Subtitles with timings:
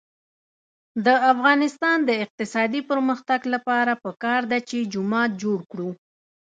[1.05, 5.89] د افغانستان د اقتصادي پرمختګ لپاره پکار ده چې جومات جوړ کړو.